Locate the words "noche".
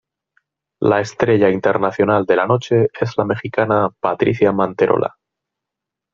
2.47-2.87